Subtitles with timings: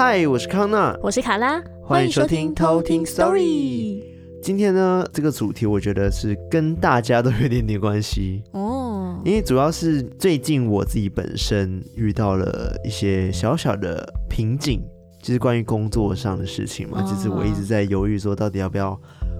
[0.00, 4.00] 嗨，我是康娜，我是卡拉，欢迎收听偷听 Story。
[4.40, 8.44] 今天呢，这个主题我觉得是跟大家都有点点关系。
[8.52, 14.80] 哦，因为主要是最近我自己本身遇到了一些小小的瓶颈，
[15.20, 18.96] 就是关于工作上的事情嘛，就是我一直在犹豫说到底要不要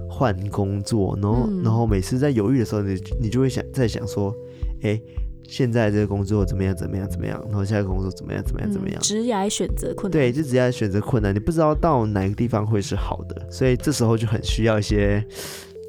[0.09, 4.35] 换工作，然后然后每次在犹豫的时候，你你就会想在想说，
[4.83, 4.99] 哎。
[5.49, 6.75] 现在这个工作怎么样？
[6.75, 7.09] 怎么样？
[7.09, 7.43] 怎么样？
[7.47, 8.43] 然后下一个工作怎么样？
[8.43, 8.71] 怎么样？
[8.71, 9.01] 怎么样？
[9.01, 10.11] 职业选择困难。
[10.11, 15.25] 对，就职业选择困难，你不知道到哪个地方会是好的，所以这时候就很需要一些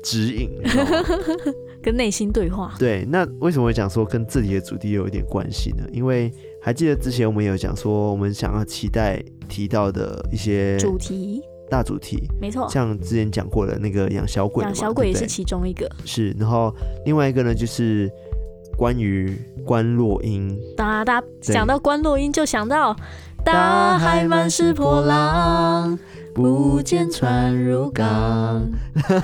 [0.03, 0.49] 指引，
[1.83, 2.75] 跟内心对话。
[2.79, 5.85] 对，那为什么会讲说跟自己的主题有一点关系呢？
[5.93, 12.67] 因为还记得之前我们有讲说，我们想要期待提到的一些主题、大主题，没错。
[12.71, 15.87] 像之前讲过的那个养小鬼，养小鬼也是其中一个。
[16.07, 16.75] 是，然后
[17.05, 18.11] 另外一个呢，就是。
[18.81, 22.97] 关于观落阴，哒哒，讲到观落阴就想到
[23.45, 25.99] 大海满是波浪，
[26.35, 28.67] 不见船入港，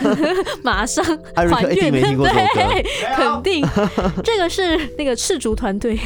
[0.63, 1.03] 马上
[1.35, 2.85] 还原，对，
[3.17, 3.67] 肯定。
[4.23, 5.99] 这个是那个赤足团队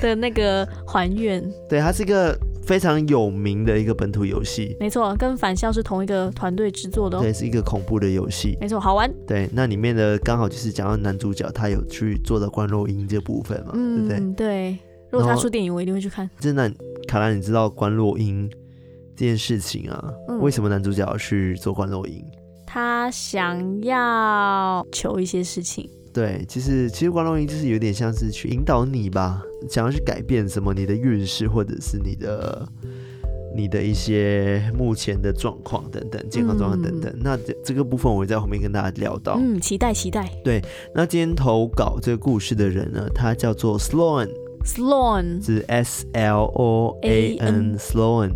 [0.00, 2.38] 的那个还原，对，它是一个。
[2.64, 9.12] 非常有名的一个本土游戏，没错，跟返校是同一个团队制作的，对，是一个恐怖的游戏，没错，好玩。
[9.26, 14.34] 对，那里面的刚好就是讲到男主角他有去做的观落音这部分嘛，嗯、对不对？
[14.36, 14.78] 对，
[15.10, 16.28] 如果他出电影，我一定会去看。
[16.38, 16.72] 真的，
[17.06, 18.50] 卡拉，你知道观落音
[19.16, 20.12] 这件事情啊？
[20.28, 22.24] 嗯、为什么男主角要去做观落音？
[22.66, 25.90] 他想要求一些事情。
[26.14, 32.66] 对，其实其实观落音就是有点像是去引导你吧，想要去改变什么你的运势，或者是你的
[33.54, 37.12] 你的一些目前的状况等等，健康状况等等。
[37.12, 39.36] 嗯、那这这个部分我会在后面跟大家聊到。
[39.38, 40.30] 嗯，期待期待。
[40.42, 40.62] 对，
[40.94, 48.30] 那今天投稿这个故事的人呢，他叫做 Sloan，Sloan 是 S L O A N，Sloan。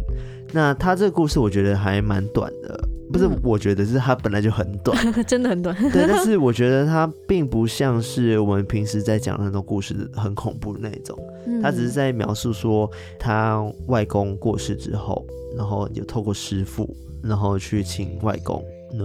[0.53, 2.89] 那他这个故事我觉得还蛮短的。
[3.13, 4.97] 不是，我觉得是它本来就很短，
[5.27, 5.75] 真的很短。
[5.93, 11.17] 对，但是 我觉得它并不像是我们平时在讲的那种故事，很恐怖的那种。
[11.63, 15.25] 它只是在描述说他外公过世之后，
[15.57, 18.63] 然后有透过师傅，然后去请外公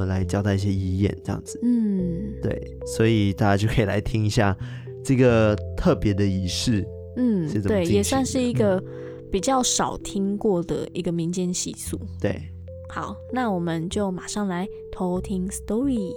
[0.07, 1.59] 来交代一些遗言，这样子。
[1.63, 4.57] 嗯，对，所以大家就可以来听一下
[5.03, 6.83] 这个特别的仪式。
[7.17, 8.83] 嗯，对，也算是一个
[9.31, 11.99] 比较少听过的一个民间习俗。
[12.19, 12.41] 对。
[12.93, 16.11] 好，那我们就马上来偷听 story。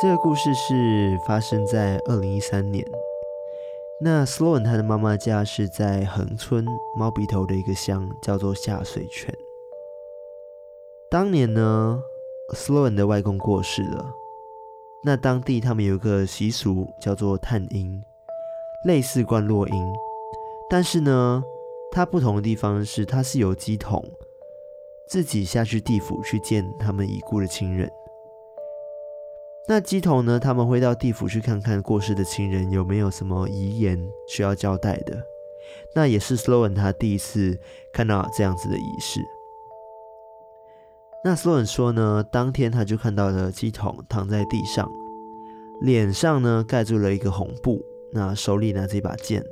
[0.00, 2.82] 这个故事是发生在二零一三年。
[4.00, 6.64] 那 Sloan 他的妈妈家是在横村
[6.98, 9.43] 猫鼻头的一个乡，叫做下水泉。
[11.10, 12.02] 当年呢
[12.54, 14.12] ，Sloan 的外公过世了。
[15.04, 18.02] 那当地他们有一个习俗叫做探阴，
[18.86, 19.92] 类似灌落阴，
[20.68, 21.44] 但是呢，
[21.92, 24.02] 它不同的地方是，它是由乩童
[25.06, 27.90] 自己下去地府去见他们已故的亲人。
[29.68, 35.22] 那乩童呢，他们会到地府去看看过世的亲人有没有什么遗言需要交代的。
[35.94, 37.58] 那也是 Sloan 他第一次
[37.92, 39.20] 看到这样子的仪式。
[41.26, 44.86] 那斯洛文说呢，当天他就看到了乩童躺在地上，
[45.80, 49.42] 脸上呢盖住了一个红布，那手里拿着一把剑。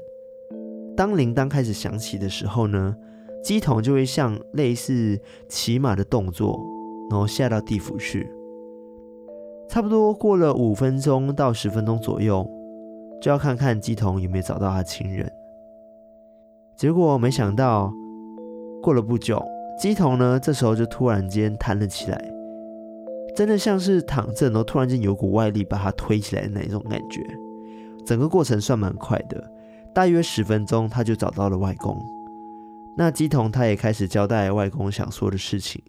[0.95, 2.95] 当铃铛开始响起的时候呢，
[3.43, 5.19] 乩童就会像类似
[5.49, 6.63] 骑马的动作，
[7.11, 8.31] 然后下到地府去。
[9.67, 12.47] 差不多过了五分钟到十分钟左右，
[13.23, 15.33] 就要看看乩童有没有找到他亲人。
[16.77, 17.91] 结果没想到，
[18.83, 19.43] 过了不久。
[19.83, 22.25] 鸡童呢，这时候就突然间弹了起来，
[23.35, 27.21] 真的像是躺着，然后突然间有股外力把他推起来的那一种感觉。
[28.07, 29.45] 整个过程算蛮快的，
[29.93, 32.01] 大约十分钟他就找到了外公。
[32.97, 35.83] 那鸡童他也开始交代外公想说的事情。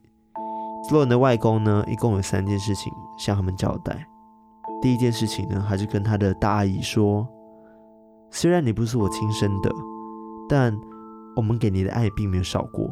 [0.90, 4.04] 所有的外公呢，一共有三件事情向他们交代。
[4.82, 7.28] 第一件事情呢，还是跟他的大阿姨说，
[8.32, 9.70] 虽然你不是我亲生的，
[10.50, 10.76] 但
[11.36, 12.90] 我们给你的爱并没有少过。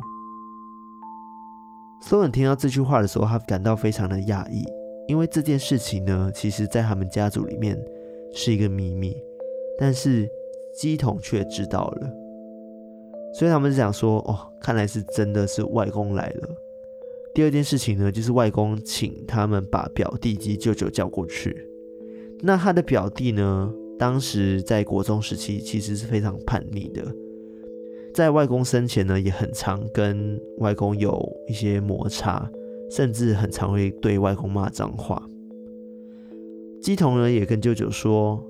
[2.02, 4.66] 所有人听到这句话的时候，他感到非常的讶异，
[5.08, 7.80] 因为这件事情呢，其实在他们家族里面
[8.34, 9.16] 是一个秘密，
[9.78, 10.28] 但是
[10.76, 12.12] 乩童却知道了，
[13.34, 16.50] 所以他们就想说：“哦，看来是真的是外公来了。”
[17.34, 21.66] 第二件事情呢，就是外公请他们把表弟及舅舅叫过去。
[22.42, 27.06] 那他的表弟呢，当时在国中时期其实是非常叛逆的，
[28.14, 32.50] 在外公生前呢，也很常跟外公有一些摩擦，
[32.90, 35.22] 甚至很常会对外公骂脏话。
[36.82, 38.44] 乩童呢也跟舅舅说：“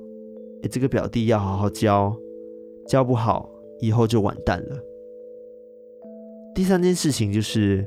[0.64, 2.16] 哎，这个表弟要好好教，
[2.88, 3.50] 教不好
[3.80, 4.78] 以后就完蛋了。”
[6.56, 7.86] 第三件事情就是，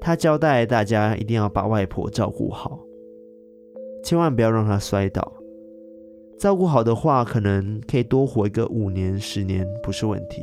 [0.00, 2.78] 他交代大家一定要把外婆照顾好，
[4.02, 5.32] 千万不要让她摔倒。
[6.38, 10.42] 照顾好的话，可能可以多活一个五年、十年，不是问题。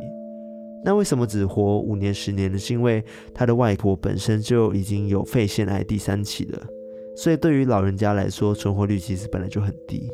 [0.84, 2.58] 那为什么只活五年、十年呢？
[2.58, 6.68] 是因为他的外婆本身就已经有肺腺癌第三期了，
[7.16, 10.10] 所以对于老人家来说，存活率其实本来就很低。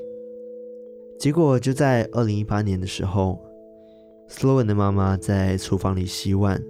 [1.17, 3.39] 结果就在二零一八年的时候
[4.29, 6.61] ，Sloan 的妈妈在厨房里洗碗，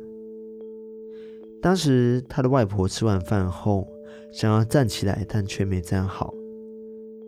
[1.60, 3.88] 当时他的外婆吃完饭后
[4.32, 6.34] 想要站起来，但却没站好，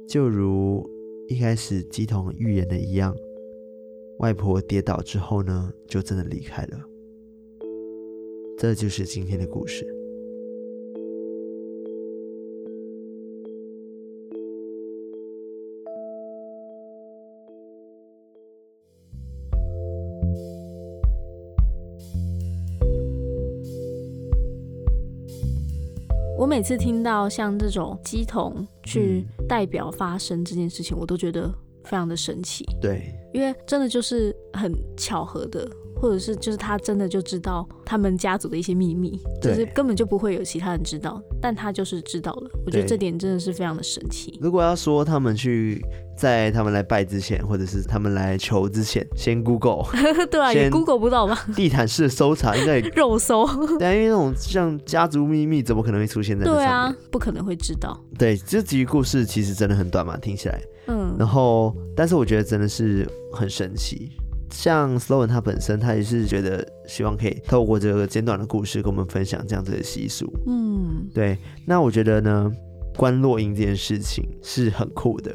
[0.07, 0.87] 就如
[1.27, 3.15] 一开始鸡童预言的一样。
[4.19, 6.77] 外婆跌倒之后呢，就真的离开了。
[8.57, 9.85] 这就是今天的故事。
[26.37, 31.53] 我每次听到像这种鸡童去代表发声这件事情，嗯，我都觉得
[31.89, 32.63] 非常的神奇。
[32.79, 33.13] 对。
[33.33, 42.49] 因为真的就是很巧合的，或者是就是他真的就知道他们家族的一些秘密，就是根本就不会有其他人知道，但他就是知道了。
[42.65, 44.37] 我觉得这点真的是非常的神奇。
[44.41, 45.83] 如果要说他们去
[46.17, 49.83] 在他们来拜之前，或者是他们来求之前，先 Google，
[50.29, 51.45] 对啊，也 Google 不到吧？
[51.55, 53.45] 地毯式搜查应该 肉搜，
[53.77, 56.45] 对啊，因为那种像家族秘密，怎么可能会出现在？
[56.45, 57.99] 对啊，不可能会知道。
[58.17, 60.61] 对，这几个故事其实真的很短嘛，听起来。
[60.87, 64.11] 嗯，然后，但是我觉得真的是很神奇。
[64.51, 70.25] 像 Sloan 他本身，他也是觉得希望可以透过这个简短的故事，跟我们分享这样子的习俗。
[70.47, 71.37] 嗯，对。
[71.65, 72.51] 那我觉得呢，
[72.95, 75.33] 观落阴这件事情是很酷的。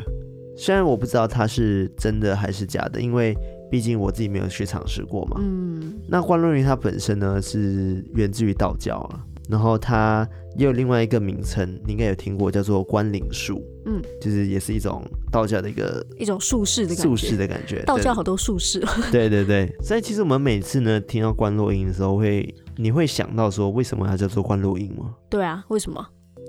[0.56, 3.36] 虽然我不知道它是真的还是假的，因为
[3.70, 5.40] 毕竟我自己没有去尝试过嘛。
[5.40, 5.94] 嗯。
[6.08, 9.24] 那观落阴它本身呢，是源自于道教啊。
[9.48, 13.62] 然后它也有另外一个名称，你应该有听过，叫做观灵术。
[13.86, 17.02] 嗯，就是也是一种道教的一个一种术士的感觉。
[17.02, 18.80] 术士的感觉，道教好多术士。
[19.12, 25.14] 对对对，所以其实我们每次呢听到观落音的时候会，会你会想到说，为什么它叫做观落音吗？
[25.28, 26.02] 对啊，为什么？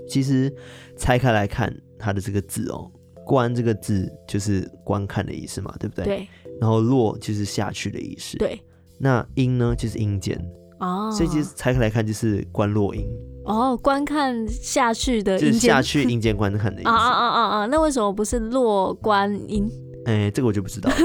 [0.07, 0.53] 其实
[0.97, 2.89] 拆开来看它的这个字哦，
[3.25, 6.05] 观这个字就是观看的意思嘛，对不对？
[6.05, 6.27] 对。
[6.61, 8.37] 然后落就是下去的意思。
[8.37, 8.57] 对。
[8.97, 10.39] 那阴呢，就是阴间。
[10.79, 13.05] 哦，所以其实拆开来看就是观落阴
[13.45, 16.89] 哦，观看下去的就是下去阴间观看的意思。
[16.89, 17.65] 啊啊啊啊啊！
[17.67, 19.69] 那为什么不是落观音？
[20.05, 20.95] 哎，这个我就不知道了。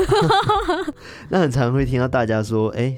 [1.29, 2.97] 那很常会听到大家说，哎，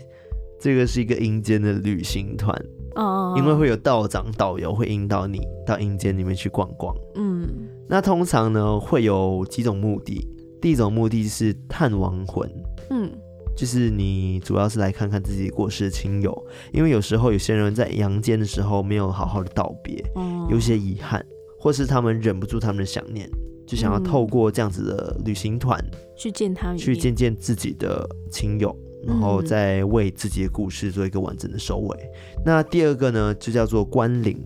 [0.61, 2.57] 这个是一个阴间的旅行团
[2.95, 6.95] 哦，因为会有道长导游会引导你到阴间里面去逛逛。
[7.17, 7.49] 嗯，
[7.89, 10.27] 那通常呢会有几种目的，
[10.61, 12.49] 第一种目的是探亡魂。
[12.91, 13.11] 嗯。
[13.57, 21.25] 就是你主要是来看看自己过世的亲友，因为有时候有些人在阳间的时候没有好好的道别，嗯，有些遗憾，
[21.59, 23.29] 或是他们忍不住他们的想念，
[23.67, 28.75] 就想要透过这样子的旅行团，嗯，去见他们，去见见自己的亲友，
[29.07, 31.99] 然后再为自己的故事做一个完整的收尾。
[32.37, 34.43] 嗯，那第二个呢，就叫做关灵。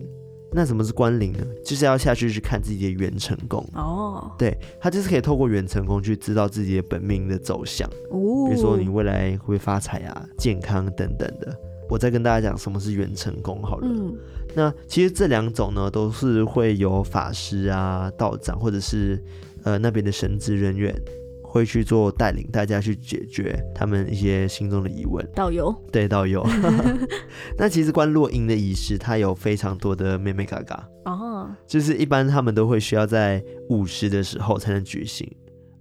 [0.51, 1.45] 那什么是观灵呢？
[1.63, 4.31] 就是要下去去看自己的元成功哦。
[4.37, 7.87] 对，他就是可以透过元成功去知道自己的本命的走向。
[8.11, 11.53] 哦，比如说你未来会不会发财啊、健康等等的。
[11.89, 13.87] 我再跟大家讲什么是元成功好了。
[13.89, 14.15] 嗯。
[14.55, 19.21] 那其实这两种呢，都是会有法师啊、道长或者是
[19.63, 20.93] 呃那边的神职人员。
[21.57, 25.27] 会去做带领大家去解决他们一些心中的疑问。
[25.33, 26.45] 导游，对，导游。
[27.57, 35.27] 那其实观落阴的仪式，它有非常多的妹妹嘎嘎哦，就是一般他们都会需要在午时的时候才能举行，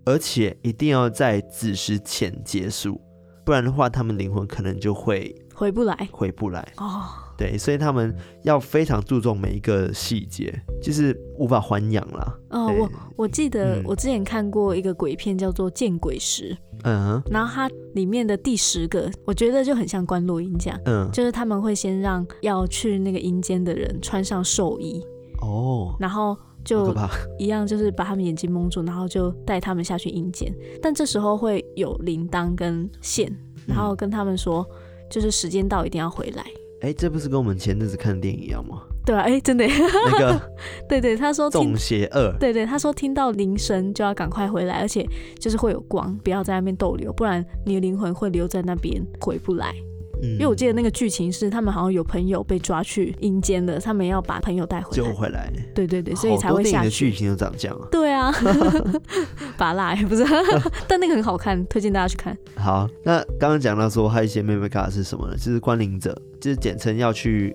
[0.04, 3.00] 而且一定要在子时前结束，
[3.44, 7.04] 不然的话，他们灵魂可能就会回不来，回不来哦。
[7.36, 10.52] 对，所以他们要非常注重每一个细节，
[10.82, 12.34] 就是无法还阳啦。
[12.50, 16.54] 哦，我我记得我之前看过一个鬼片，叫做《见鬼时》。
[16.84, 20.80] 嗯，然后它里面的第十个，我觉得就很像观落音这样。
[20.86, 25.04] 嗯，就是他们会先让要去那个阴间的人穿上寿衣。
[25.42, 25.94] 哦。
[25.98, 26.94] 然后就
[27.38, 30.54] 一样，就是把他们眼睛蒙住，然后就带他们下去阴间。
[30.80, 33.30] 但这时候会有铃铛跟线，
[33.66, 34.64] 然后跟他们说，
[35.10, 36.44] 就是时间到，一定要回来。
[36.80, 38.82] 哎，这不是跟我们前阵子看的电影一样吗？
[39.04, 39.64] 对啊，哎，真的。
[39.66, 40.40] 那个，
[40.88, 42.30] 对对，他说中邪二。
[42.38, 45.06] 对对，他说听到铃声就要赶快回来，而且
[45.38, 49.74] 就是会有光，不要在那边逗留，不然你的灵魂会留在那边回不来。
[50.22, 55.52] 嗯，因为我记得那个剧情是他们好像有朋友被抓去阴间了，他们要把朋友带回来救回来。
[55.74, 56.84] 对对对，所以才会下去。
[56.84, 57.78] 的剧情都长这样。
[57.90, 58.32] 对啊，
[59.58, 60.24] 拔蜡不是，
[60.88, 62.36] 但那个很好看，推荐大家去看。
[62.56, 65.36] 好，那刚刚讲到说还有一些眉眉角角是什么呢？
[65.36, 67.54] 就是关灵者，就是简称要去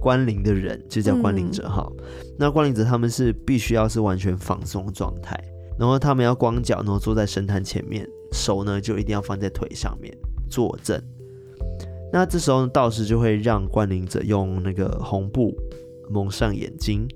[0.00, 1.86] 关灵的人，就叫关灵者哈。
[1.98, 2.04] 嗯、
[2.38, 5.38] 那关灵者他们是必须要是完全放松状态，
[5.78, 10.14] 然后他们要光脚，然后坐在神坛前面，手呢就一定要放在腿上面
[10.50, 11.00] 坐正。
[12.14, 15.52] 那这时候道士就会让观灵者用那个红布
[16.08, 17.08] 蒙上眼睛。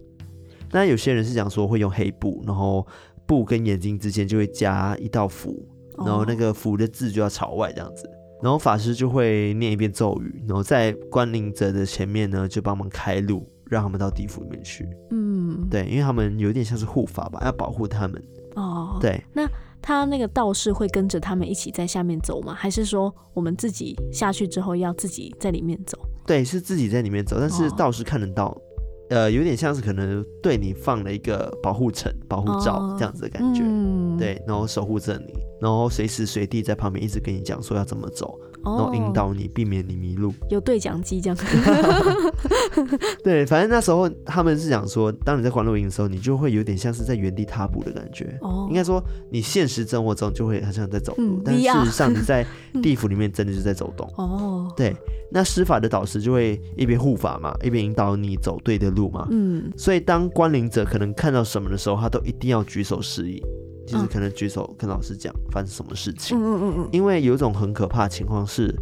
[0.72, 2.84] 那有些人是讲说会用黑布，然后
[3.24, 5.64] 布跟眼睛之间就会加一道符，
[5.98, 8.10] 然后那个符的字就要朝外这样子。
[8.42, 14.84] 然后法师就会念一遍咒语，然后在观灵者的前面呢就帮忙开路，让他们到地府里面去。
[15.12, 18.20] 嗯，对，因为他们有点像是护法吧，要保护他们。
[18.56, 19.48] 哦，对，那。
[19.88, 22.52] 他那个道士会跟着他们一起在下面走吗？
[22.52, 25.98] 还是说我们自己下去之后要自己在里面走？
[26.26, 28.60] 对，是自己在里面走，但是道士看得到，哦、
[29.08, 38.38] 呃，有点像是可能对你放了一个保护层、保护罩这样子的感觉，哦嗯、对，然后守护着你，然后随时随地在旁边一直跟你讲说要怎么走。
[38.64, 40.32] 然后引导你，避免你迷路。
[40.50, 41.38] 有对讲机这样。
[43.24, 48.38] 对，反正那时候他们是讲说，当你在观落阴的时候，你就会有点像是在原地踏步的感觉。
[48.42, 48.66] 哦。
[48.68, 52.46] 应该说，你现实生活中就会好像在走路，嗯、但事实上你在
[52.82, 54.08] 地府里面真的就是在走动。
[54.16, 54.72] 哦。
[54.76, 54.94] 对，
[55.30, 59.26] 那施法的导师就会一边护法嘛，一边引导你走对的路嘛。
[59.30, 59.72] 嗯。
[59.76, 63.42] 所以当关灵者可能看到什么的时候，他都一定要举手示意。
[63.88, 68.74] 就是可能举手跟老师讲发生什么事情，嗯嗯嗯，因为有一种很可怕的情况是，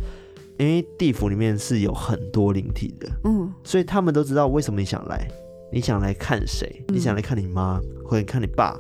[0.59, 5.29] 因为地府里面是有很多灵体的，嗯，所以他们都知道为什么你想来，
[5.73, 8.77] 你想来看谁，你想来看你妈或者看你爸，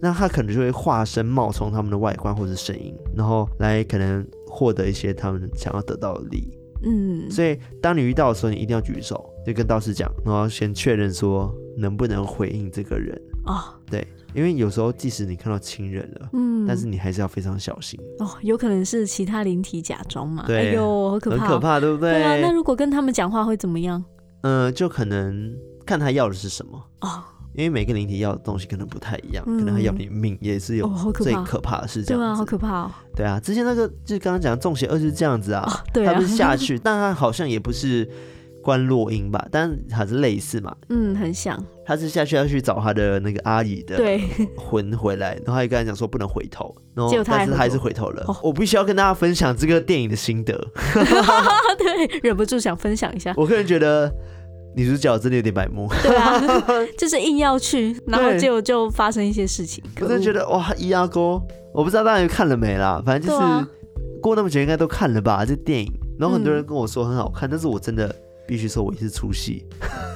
[0.00, 14.06] 那他可能就会化身冒充他们的外观或者声音，然后来可能获得一些他们想要得到的利益，嗯，所以当你遇到的时候，你一定要举手，就跟道士讲，然后先确认说能不能回应这个人啊，对。
[14.34, 18.28] 因为有时候，即使你看到亲人了，嗯，但是你还是要非常小心哦。
[18.42, 20.44] 有可能是其他灵体假装嘛？
[20.46, 22.12] 对，哎呦，好可怕，很可怕，对不对？
[22.12, 24.04] 对啊，那如果跟他们讲话会怎么样？
[24.42, 27.24] 嗯，就可能看他要的是什么哦。
[27.54, 32.20] 因为每个灵体要的东西可能不太一样，可能他要你命也是有最可怕的事这样。
[32.20, 32.90] 对啊，好可怕哦。
[33.14, 38.06] 对啊，之前那个就是刚刚讲的中邪二是这样子啊，他不是下去， 但他好像也不是。
[38.66, 40.74] 观落音吧，但还是类似嘛。
[40.88, 41.56] 嗯，很像。
[41.86, 43.96] 他是下去要去找他的那个阿姨的
[44.56, 48.24] 魂回来，然后他就跟他讲说不能回头，然后但是他还是回头了。
[48.26, 50.52] 哦、我必须要跟大家分享这个电影的心得。
[51.78, 53.32] 对，忍不住想分享一下。
[53.36, 54.12] 我个人觉得
[54.74, 55.88] 女主角真的有点白目。
[56.02, 56.42] 对啊，
[56.98, 59.84] 就是硬要去，然后就就发生一些事情。
[60.00, 61.40] 我真的觉得哇，一阿哥，
[61.72, 63.64] 我不知道大家看了没啦，反正就是、啊、
[64.20, 65.44] 过那么久应该都看了吧？
[65.46, 68.12] 这电影，然后很多人跟我说很好看，嗯、但是我真的。
[68.46, 69.64] 必须说，我一直出戏，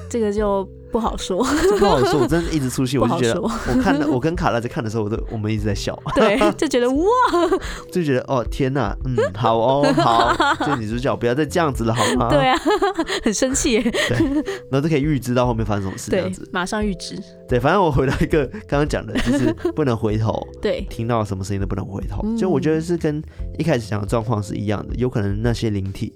[0.08, 1.38] 这个就不好说，
[1.78, 2.20] 不好说。
[2.20, 3.49] 我真的一直出戏，我就觉得，我
[3.82, 7.04] 看的，我跟卡拉在看的时候，我都我们一直在笑，对，就觉得哇，
[7.90, 10.34] 就觉得哦天哪，嗯，好哦，好，
[10.64, 12.28] 这女主角不要再这样子了，好吗？
[12.28, 12.56] 对啊，
[13.22, 14.16] 很生气耶，对，
[14.70, 17.20] 然后就可以预知到后面发生什么事，这样子，马上预知。
[17.49, 23.22] 对，反正我回到一个刚刚讲的，就是不能回头，对，听到什么声音都不能回头，就我觉得是跟
[23.58, 26.12] 一开始讲的状况是一样的，有可能那些灵体。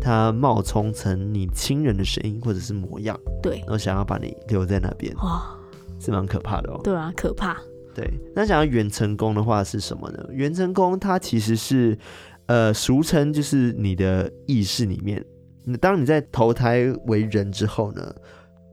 [0.00, 5.56] 他冒充成你亲人的声音或者是模样，对，然后想要把你留在那边，哇，
[5.98, 6.80] 是蛮可怕的哦。
[6.82, 7.56] 对啊，可怕。
[7.94, 10.24] 对，那想要元成功的话是什么呢？
[10.30, 11.98] 元成功它其实是，
[12.46, 15.24] 呃，俗称就是你的意识里面，
[15.80, 18.14] 当你在投胎为人之后呢，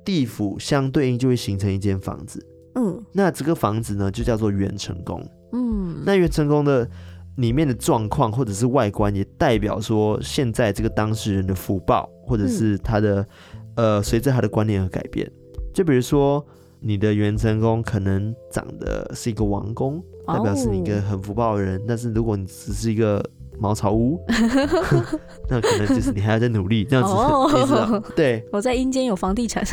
[0.06, 2.46] 地府相对应就会形成一间房子，
[2.76, 5.22] 嗯，那这个房子呢就叫做元成功，
[5.52, 6.90] 嗯，那元成功的。
[7.38, 13.22] 里面的状况或者是外观，也代表说现在这个当事人的福报，或者是他的、
[13.76, 15.32] 嗯、呃，随着他的观念而改变。
[15.74, 16.46] 就比如说，
[16.80, 21.80] 你的元辰宫可能长得是一个王宫，代表是你一个很福报的人。
[21.80, 23.24] 哦、但是如果你只是一个
[23.60, 24.20] 茅草屋，
[25.50, 28.00] 那可能就是你还要再努力这样子，哦、 你知道？
[28.16, 29.64] 对，我在阴间有房地产。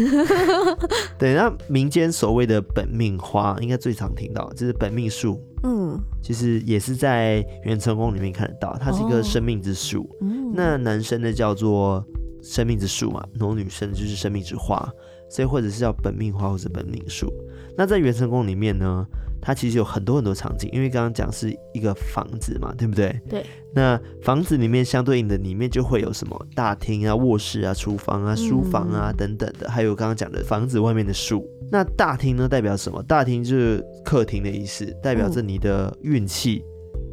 [1.19, 5.41] 对，那民间所谓的本命花，应该最常听到就是本命树。
[5.63, 10.03] 嗯，其实也是在元成宫里面看得到，它是一个生命之树。
[10.03, 12.05] 哦嗯、那男生呢叫做
[12.43, 14.87] 生命之树嘛，然后女生就是生命之花，
[15.31, 17.33] 所以或者是叫本命花或者本命树。
[17.77, 19.07] 那在元成宫里面呢，
[19.45, 23.21] 它其实有很多很多场景，因为刚刚讲是一个房子嘛，对不对？
[23.29, 23.45] 对。
[23.75, 31.47] 那房子里面相对应的里面就会有什么大厅啊、卧室啊、厨房啊、书房啊等等的，还有刚刚讲的房子外面的树。
[31.71, 33.03] 那大厅呢代表什么？
[33.03, 36.65] 大厅就是客厅的意思，代表着你的运气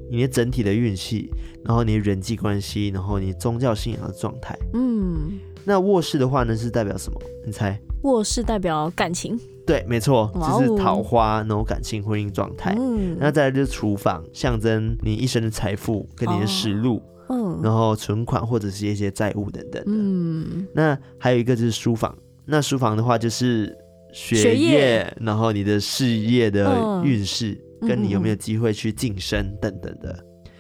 [0.10, 1.30] 你的整体的运气，
[1.66, 4.58] 然后你的人际关系，然后你宗教信仰的状态。
[4.74, 7.20] 嗯，那卧室的话呢，是代表什么？
[7.46, 7.80] 你猜？
[8.04, 9.40] 卧室代表感情。
[9.66, 12.76] 对，没错，就是桃花那种感情婚姻状态。
[12.78, 17.02] 嗯，那再来就是厨房，象征你一生的财富跟你的食禄。
[17.34, 19.84] 嗯，然后存款或者是一些债务等等的。
[19.88, 22.14] 嗯，那还有一个就是书房，
[22.44, 23.74] 那书房的话就是
[24.12, 30.12] 学业，学业然后你的事业的运势，嗯、跟你有没有机会去晋升等等的。
[30.12, 30.52] 嗯、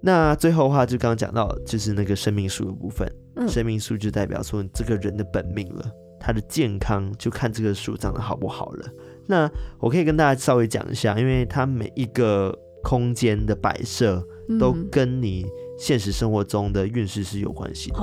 [0.00, 5.90] 那最后的话就刚刚讲到，就是那个生命数的部分，嗯、生命数就代表说你这个人的本命了。
[6.24, 8.88] 他的健康就看这个树长得好不好了。
[9.26, 14.26] 那我可以跟大家稍微讲一下，因为它每一个空间的摆设
[14.58, 15.44] 都跟你
[15.78, 17.98] 现实生活中的运势是有关系的，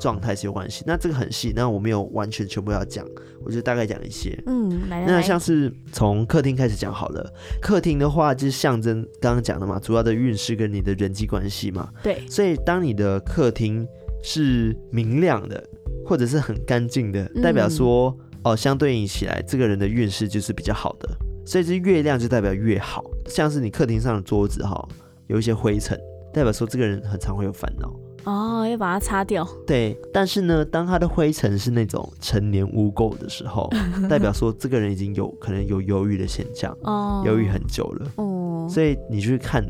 [0.00, 0.84] 状态是有关系。
[0.86, 3.06] 那这个很细，那我没有完全全部要讲，
[3.44, 4.42] 我就大概讲一些。
[4.46, 7.30] 嗯，来来来，那像是从客厅开始讲好了。
[7.60, 11.90] 客厅的话就是象征刚刚讲的嘛，主要的运势跟你的人际关系嘛。
[12.02, 13.86] 对，所以当你的客厅
[14.22, 15.62] 是明亮的。
[16.06, 21.08] 或者是很干净的，代表说、嗯、哦，相对应起来，这个人的运势就是比较好的。
[21.44, 23.04] 所以这月亮就代表越好。
[23.26, 24.88] 像是你客厅上的桌子哈，
[25.26, 25.98] 有一些灰尘，
[26.32, 27.92] 代表说这个人很常会有烦恼
[28.24, 29.46] 哦，要把它擦掉。
[29.66, 33.68] 对，但是呢，当他的灰尘是那种陈年污垢的时候，
[34.08, 38.10] 代表说这个人已经有可能有忧郁的现象，哦，忧郁很久了。
[38.16, 39.66] 哦，所以你去看。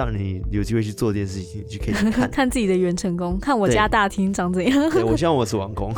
[0.00, 4.90] 当你有机会去做这件事情，就可以看 看自己的元成功，看我家大厅长怎样。
[4.90, 5.92] 对，我希望我是王公。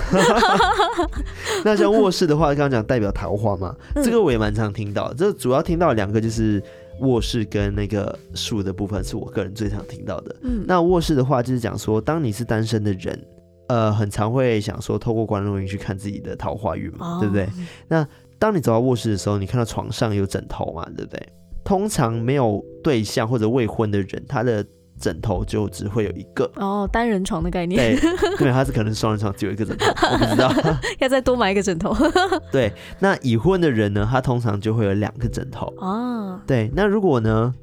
[1.64, 5.14] 那像卧室的话，刚刚讲代表桃花嘛，嗯、这个我也蛮常听到。
[5.14, 6.60] 这主要听到两个，就是
[6.98, 10.34] 卧室跟那个树的部分，是我个人最常听到的。
[10.42, 13.16] 嗯，那卧室的话，就是讲说，当你是单身的人，
[13.68, 17.48] 呃，很常会想说，透过观落云去看自己的桃花运嘛，哦、对不对？
[17.86, 18.04] 那
[18.40, 21.24] 当你走到卧室的时候，你看到床上有枕头嘛，对不对？
[21.64, 24.64] 通常没有对象或者未婚的人，他的
[25.00, 27.96] 枕头就只会有一个哦，单人床的概念。
[27.96, 30.52] 对， 因为他是可能双人床只有一个枕头，我不知道
[31.00, 31.94] 要再多买一个枕头。
[32.52, 36.40] 对，那已婚的人呢，他通常就会有两个枕头哦。
[36.46, 37.54] 对，那如果呢？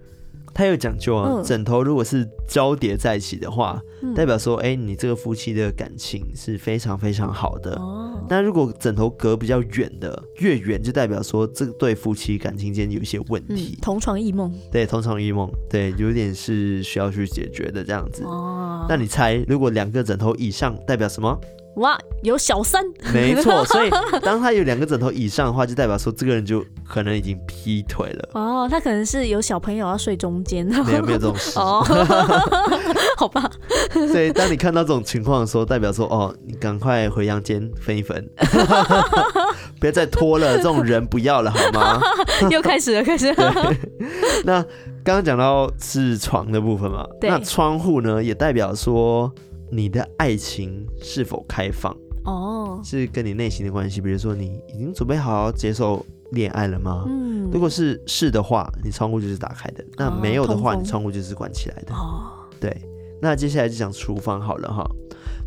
[0.60, 7.76] 他有讲究啊，枕头如果是交叠在一起的话，嗯、代表说，哎、欸，你这个夫妻的感情是非常非常好的。
[7.76, 13.78] 哦，那如果枕头隔比较远的，越远就代表说这对夫妻感情间有一些问题。
[13.78, 14.54] 嗯、同床异梦。
[14.70, 18.26] 对，同床异梦，对，有点是需要去解决的这样子。
[18.26, 21.40] 哦，那你猜，如果两个枕头以上，代表什么？
[21.76, 23.90] 哇，有小三，没错，所以
[24.22, 28.30] 当他有两个枕头以上的话，就代表说这个人就可能已经劈腿了。
[28.36, 30.66] 哦，他可能是有小朋友要睡中间。
[30.66, 31.58] 没有没有这种事。
[31.58, 31.82] 哦，
[33.16, 33.50] 好吧。
[34.12, 38.28] 所以当你看到这种情况的时候，代表说哦，你赶快回阳间分一分，
[39.80, 42.02] 不要再拖了，这种人不要了，好吗？
[42.50, 43.74] 又开始了，开始了。
[44.44, 44.62] 那
[45.04, 49.32] 刚刚讲到是床的部分嘛，那窗户呢也代表说。
[49.72, 51.96] 你的爱情是否开放？
[52.26, 52.86] 哦，oh.
[52.86, 54.02] 是跟你内心的关系。
[54.02, 57.06] 比如说，你已经准备好好接受恋爱了吗？
[57.08, 61.94] 嗯，如果是是的话，你窗户就是打开的；那没有的话，你窗户就是关起来的。
[61.94, 62.60] 哦，oh.
[62.60, 62.76] 对。
[63.22, 64.86] 那接下来就讲厨房好了哈。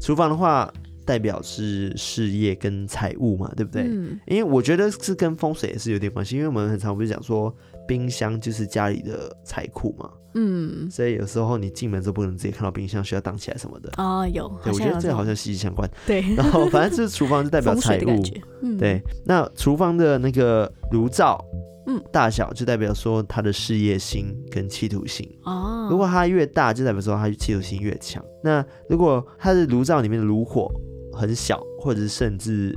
[0.01, 0.73] 厨房的话，
[1.05, 3.83] 代表是事业跟财务嘛，对不对？
[3.83, 7.55] 嗯，因为我觉得是跟风水也是有点关系，因为我们很常不是讲说。
[7.85, 14.29] 冰箱就是家里的财库嘛，嗯，所以有时候你进门都不能直接看到冰箱，需要挡起来什么的啊、哦。
[14.29, 15.91] 有，对，我觉得这个好像息息相关。
[16.07, 18.23] 对，然后反正就是厨房就代表财务，
[18.63, 19.03] 嗯、对。
[19.27, 21.45] 那厨房的那个炉灶，
[21.89, 25.89] 嗯，大小就代表说他的事业心跟企图心哦。
[25.91, 28.25] 如果它越大，就代表说他企图心越强。
[28.45, 30.73] 那如果它的炉灶里面的炉火
[31.13, 32.77] 很小，或者是甚至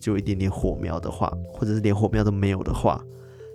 [0.00, 3.00] 就一点点火苗的话，或者是连火苗都没有的话，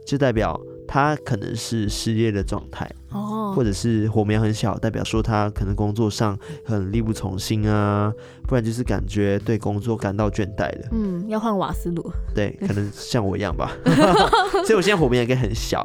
[0.06, 0.60] 就代表。
[0.88, 8.12] 他可能是失业的状态，哦，或者是火苗很小，代表说他可能工作上很力不从心啊，
[8.46, 10.90] 不然就是感觉对工作感到倦怠了。
[10.92, 12.12] 嗯，要换瓦斯炉。
[12.36, 13.72] 对， 可能像我一样吧。
[14.66, 15.82] 所以我现在火苗应该很小，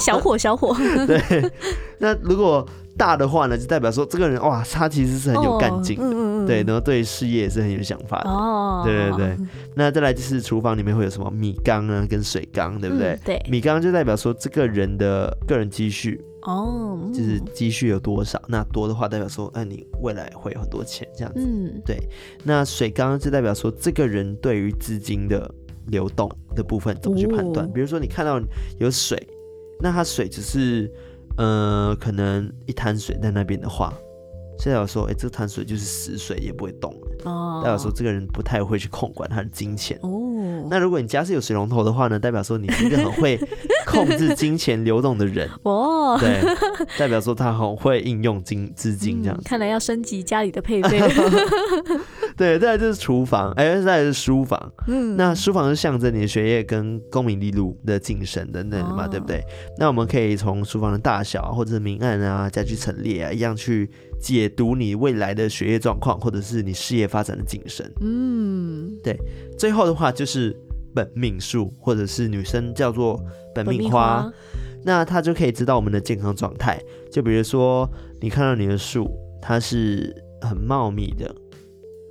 [0.00, 0.74] 小火小火。
[1.06, 1.52] 对，
[1.98, 2.66] 那如果。
[2.96, 9.36] 大的话呢，就代表说这个人哇，他其实是很有干劲的，哦嗯嗯、对，然后对事业也是很有想法的，哦，对对对。
[9.74, 13.12] 那再来就是厨房里面会有什么米缸啊，跟水缸，对不对？
[13.12, 21.98] 嗯、对，米缸就代表说这个人的个人积蓄，哦，就是积蓄有多少，那多的话代表说，哎，你未来会有很多钱这样子，嗯，对。
[22.44, 25.50] 那水缸就代表说这个人对于资金的
[25.86, 27.66] 流动的部分怎么去判断？
[27.66, 28.40] 哦、比如说你看到
[28.78, 29.18] 有水，
[29.80, 30.92] 那它水只是。
[31.36, 33.92] 呃，可能一滩水在那边的话，
[34.64, 36.94] 代表说，哎、欸，这滩水就是死水，也不会动。
[37.24, 39.98] 哦，代表说这个人不太会去控管他的金钱。
[40.02, 43.38] 哦，那如果你家是有水龙头的话呢，代表说你是一个很会
[43.86, 46.42] 控制金钱流动的人 哦，对，
[46.98, 49.42] 代表说他很会应用金资金这样、嗯。
[49.44, 51.00] 看来要升级家里的配备。
[52.36, 54.72] 对，再来就是厨房，哎，再来是书房。
[54.86, 59.42] 嗯，那书房是象征你的学业跟功名利禄的晋升等等的嘛，哦、对不对？
[59.78, 63.90] 那我们可以从书房的大小或者是明暗啊、家具陈列啊一样去
[64.20, 67.88] 解读你未来的学业状况，或者是你事业发展的晋升。
[68.00, 69.18] 嗯，对。
[69.58, 70.56] 最后的话就是。
[70.94, 73.18] 本命数，或者是女生叫做
[73.54, 74.32] 本命花，命花，
[74.84, 76.78] 那她就可以知道我们的健康状态。
[77.10, 77.90] 就比如说，
[78.20, 81.34] 你看到你的树，它是很茂密的，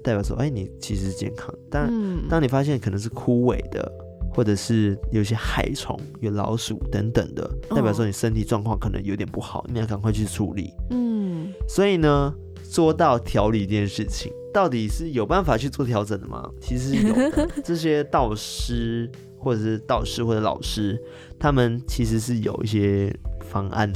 [0.04, 1.54] 代表说，哎，你其实是健康。
[1.70, 3.92] 但、嗯、当你发现可能是枯萎的，
[4.34, 10.74] 或者是有些害虫、有老鼠等等的，代表说你身体状况可能有点不好，你要赶快去处理。
[10.90, 12.34] 嗯，所以呢，
[12.64, 14.32] 说到调理这件事情。
[14.54, 16.50] 到底是有办法去做调整的吗？
[16.60, 21.02] 其实有的， 这些道师或者是道士或者老师，
[21.40, 23.16] 他们其实是有一些。
[23.52, 23.92] 方案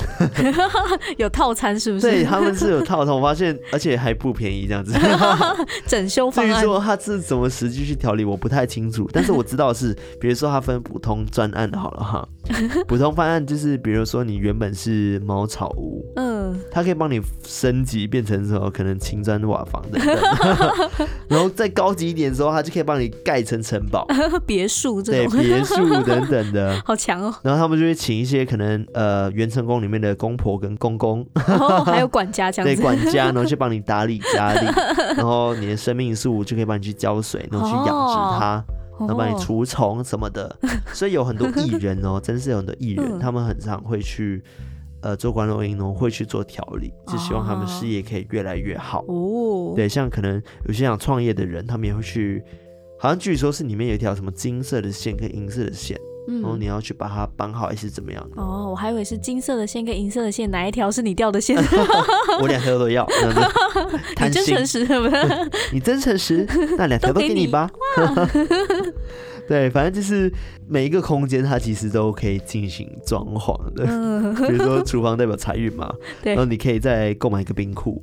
[1.17, 2.07] 有套餐是不是？
[2.07, 4.93] 对，他们是有套餐，我发现而且还不便宜这样子。
[5.87, 9.09] 整修方案，至于说他是怎么实际去调理，我不太清楚。
[9.13, 12.27] 但是我知道是，比如说他分普通专案好了哈。
[12.87, 20.99] 普通方案就是，比如说你原本是茅草屋，嗯，他可以帮你升级变成什么可能青砖瓦房等等。
[21.27, 24.05] 然后再高级一点的时候，他就可以帮你盖成城堡、
[24.45, 27.33] 别墅这种，对，别墅等等的，好强哦。
[27.41, 29.44] 然后他们就会请一些可能呃原。
[29.45, 34.65] 元成宫里面的公婆跟公公，哦，还有管家这样子，对，管家， 然后去帮你打理家里，
[35.15, 38.65] 然后你的生命树就可以帮你去浇水，然后去养殖它，
[38.99, 40.53] 然后帮你除虫什么的。
[40.93, 44.43] 所以有很多艺人哦， 真是有很多艺人，他们很常会去
[45.01, 49.73] 呃做观落阴哦，会去做调理，就希望他们事业可以越来越好哦。
[49.75, 52.43] 对，像可能有些想创业的人，他们也会去，
[52.99, 55.97] 好像据说是里面有一条什么金色的线跟银色的线。
[56.27, 58.27] 然后你要去把它绑好，还是怎么样？
[58.35, 61.55] 哦，我还以为是金色的线跟银色的线，哪一条是你掉的线？
[62.41, 63.07] 我两条都要。
[64.21, 64.87] 你真诚实？
[65.71, 67.69] 你真诚实，那两条都给你吧。
[69.47, 70.31] 对，反正就是
[70.67, 73.85] 每一个空间，它其实都可以进行装潢的。
[74.47, 78.01] 比如说厨房代表财运嘛， 然后你可以再购买一个冰库，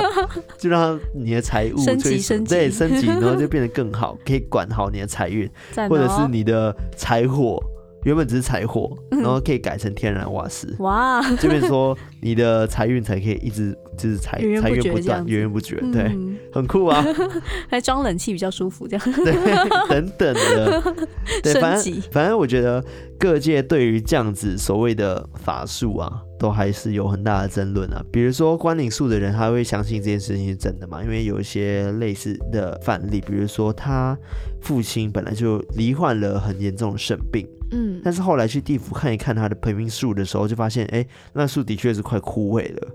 [0.58, 5.50] 就让你的财务升级升级，对，升级，然后就 变得更好，可以管好你的财运，
[5.88, 7.62] 或者是你的财火。
[8.04, 10.74] 原本只是柴火，然后可以改成天然瓦斯。
[10.78, 11.22] 哇！
[11.40, 17.04] 这边说你的财运才可以一直就是财财源不断，源源不绝，对，嗯、很酷啊！
[17.68, 19.12] 还装冷气比较舒服，这样。
[19.24, 20.94] 对，等等的。
[21.42, 22.84] 对，反正反正我觉得
[23.18, 28.04] 各界对于这样子所谓的法术啊，都还是有很大的争论啊。
[28.12, 31.02] 比如说观灵术的人，他会相信这件事情是真的嘛？
[31.02, 34.16] 因为有一些类似的范例，比如说他
[34.60, 37.48] 父亲本来就罹患了很严重的肾病。
[37.74, 42.88] 嗯，但是后来去地府看一看他的培命树的时候，就发现，哎、欸，那树的确是快枯萎了，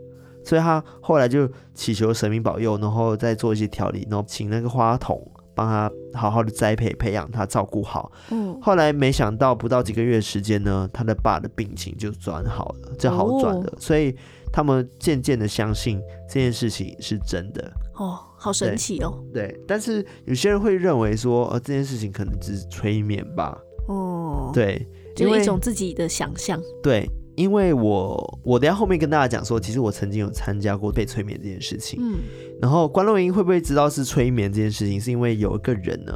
[0.45, 5.21] 所以他后来就祈求神明保佑，然后再做一些调理，然后请那个花童
[5.53, 8.09] 帮他好好的栽培、培养他、照顾好。
[8.31, 14.15] 嗯，后来没想到不到几个月时间呢，他的爸的病情就转好了，就好转了，哦、所以
[14.51, 17.69] 他们渐渐的相信这件事情是真的。
[17.95, 19.21] 哦，好神奇哦。
[19.33, 23.57] 对，但是有些人会认为说，呃，这件事情可能只是催眠吧。
[23.89, 26.61] 哦，对，就一种自己的想象。
[26.83, 31.99] 对，因为我我等下后面跟大家讲说，其实我曾经有参加过被催眠这件事情。
[31.99, 32.19] 嗯，
[32.61, 35.01] 然后关洛英会不会知道是催眠这件事情？
[35.01, 36.13] 是因为有一个人呢，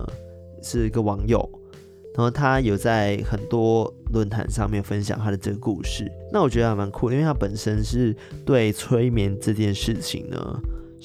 [0.62, 1.38] 是一个网友，
[2.16, 6.08] 然后他有在很多论坛上面分享他的这个故事。
[6.32, 10.38] 那我觉得还蛮酷，因为他本身是对催眠这件事情呢。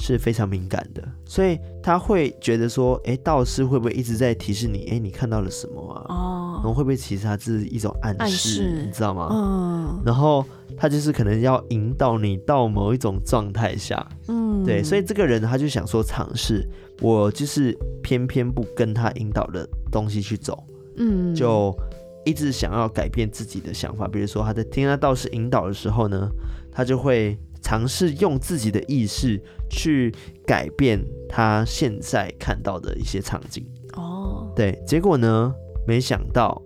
[0.00, 6.04] 是非常敏感的，所以他会觉得说，哎、欸，道士会不会一直在提示你，哎、欸，你看到了什么啊？
[6.08, 8.82] 哦，然后会不会其实他是一种暗示，暗示。
[8.86, 9.28] 你知道吗？
[9.30, 10.44] 嗯，然后
[10.76, 16.68] 他就是可能要引导你到某一种状态下，嗯，对，所以这个人他就想说尝试，
[17.00, 20.62] 我就是偏偏不跟他引导的东西去走，
[20.96, 21.76] 嗯，就
[22.24, 26.30] 一直想要改变自己的想法，比如说他在听他道士引导的时候呢，
[26.72, 27.38] 他就会。
[27.60, 30.14] 尝试用自己的意识去
[30.46, 33.66] 改变他现在看到的一些场景。
[33.94, 35.52] 哦，对，结果呢，
[35.88, 36.60] 没想到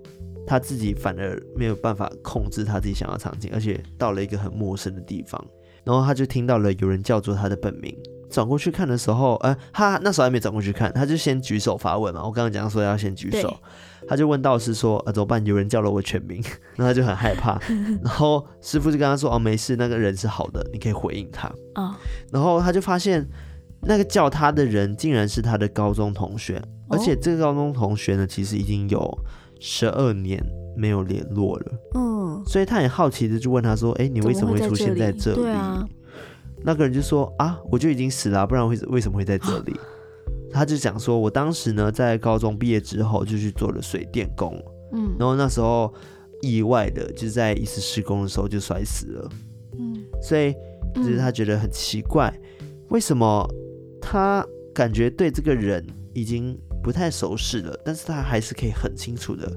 [0.44, 5.40] 他自己反而没有办法控制他自己想要场景，而且到了一个很陌生的地方，
[5.84, 7.96] 然后他就听到了有人叫做他的本名。
[8.28, 12.24] 转过去看的时候，呃，他那时候还没转过去看，他就先举手发问嘛。
[12.24, 13.54] 我刚刚讲说要先举手，
[14.08, 15.44] 他就问道士说：“呃，怎么办？
[15.46, 16.42] 有人叫了我全名。”
[16.74, 17.60] 然后他就很害怕。
[18.02, 21.94] 然后师傅就跟他说：“哦，没事，那个人是好的，你可以回应他。”哦。
[22.32, 23.28] 然后他就发现
[23.82, 29.18] 那个叫他的人竟然是他的高中同学，而且这个高中同学呢，其实已经有
[29.60, 30.42] 十二年
[30.76, 31.72] 没有联络了。
[31.94, 32.12] 嗯。
[32.24, 35.58] 嗯，所以他很好奇的就问他说：“哎，你为什么会出现在这里？”
[36.64, 39.74] 那个人就说：“啊，我就已经死了，不然会为什么会在这里？”
[40.52, 44.56] 他就讲说：“我当时呢，在高中毕业之后就去做了水电工，
[44.92, 45.92] 嗯，然后那时候
[46.42, 49.28] 意外的就是在一次施工的时候就摔死了，
[49.76, 50.54] 嗯，所以
[50.94, 52.32] 就是他觉得很奇怪，
[52.90, 53.44] 为什么
[54.02, 59.50] 他感觉对这个人已经不太熟悉了，但是他还是可以很清楚的。”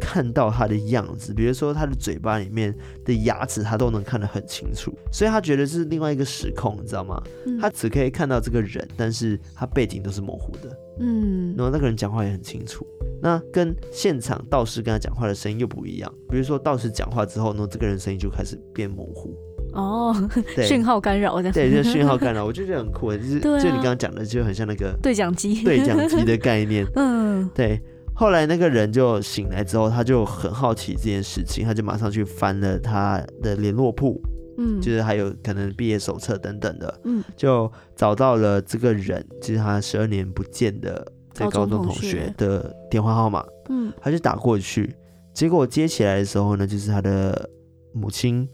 [0.00, 2.72] 看到他的样子，比如说他的嘴巴里面
[3.04, 7.20] 的牙齿，他都能看得很清楚，所以他觉得是另外一个时空，你知道吗？
[7.46, 10.78] 嗯、他只可以看到这个人，但是他背景都是模糊的。
[11.00, 12.86] 嗯，然后那个人讲话也很清楚，
[13.20, 16.14] 那跟现场道士跟他讲话的声音又不一样。
[16.30, 19.36] 比如说道士讲话之后，呢，这个人声音就开始变模糊。
[19.72, 20.14] 哦，
[20.66, 21.52] 讯号干扰这样。
[21.52, 26.86] 对，就讯号干扰，我就觉得很酷，就是、啊、就你刚刚讲的，就很像那个对讲机，对讲机的概念。
[26.96, 27.80] 嗯，对。
[28.14, 34.20] 后来那个人就醒来之后，他就很好奇这件事情，他就马上去翻了他的联络簿，
[34.56, 42.34] 嗯，就是还有可能毕业手册等等的，嗯，就找到了这个人，就是他十二年不见的在高中同学。
[42.36, 44.92] 的电话号码，嗯，他就打过去，
[45.32, 47.48] 结果接起来的时候呢，就是他的
[47.92, 48.48] 母亲，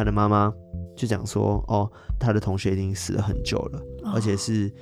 [0.00, 0.50] 他的妈妈
[0.96, 4.72] 就讲说，哦，他的同学已经死了很久了，哦，而且是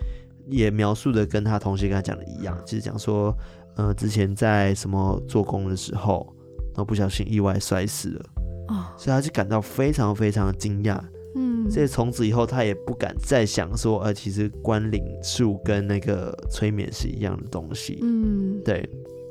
[0.47, 3.37] 也描述的跟他同学跟他讲的一样，就是讲说。
[3.77, 6.35] 呃，之前在什么做工的时候，
[6.71, 8.27] 然后不小心意外摔死了，
[8.67, 11.01] 哦，所以他就感到非常非常的惊讶，
[11.37, 18.85] 嗯，所以从此以后他也不敢再想说，呃，其实关灵术跟那个催眠是一样的东西，嗯，对，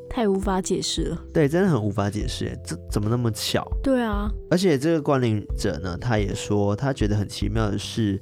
[0.10, 3.65] 太无法解释了，对，真的很无法解释，这怎么那么巧？
[3.84, 8.22] 对啊，而且这个关灵者呢，他也说他觉得很奇妙的是，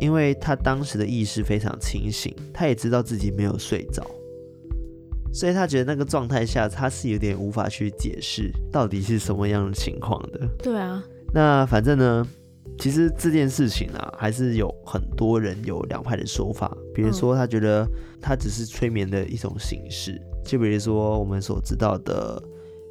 [0.00, 4.04] 因为他当时的意识非常清醒，他也知道自己没有睡着。
[5.32, 10.40] 所以他觉得那个状态下，他是有点无法去解释到底是什么样的情况的。
[10.58, 11.00] 对啊，
[11.32, 12.26] 那反正呢，
[12.76, 16.76] 其实这件事情啊，还是有很多人有两派的说法。
[16.92, 17.86] 比如说，他觉得
[18.20, 22.42] 他只是催眠的一种形式，嗯、就比如说我们所知道的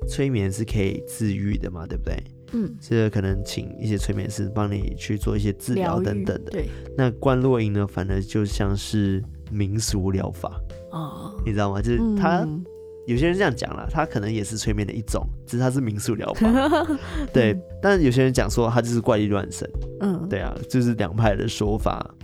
[0.08, 2.16] 催眠是可以治愈的嘛，对不对？
[2.54, 6.52] 嗯，这可能请一些催眠师帮你去做一些治疗等等的。
[6.52, 10.58] 对，那观落阴呢，反而就像是民俗疗法。
[10.92, 11.82] 哦，你知道吗？
[11.82, 12.64] 就是他、嗯、
[13.08, 16.48] 有些人这样讲了，他可能也是催眠的一种，只是他是民俗疗法。
[17.34, 19.70] 对，嗯、但是有些人讲说他就是怪力乱神。
[20.00, 22.16] 嗯，对啊，就是两派的说法。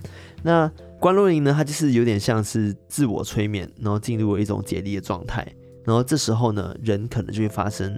[0.42, 0.72] 那
[1.06, 5.48] 观落阴呢，它就是有点像是自我催眠，然后进入了一种解离的状态，
[5.84, 7.96] 然后这时候呢，人可能就会发生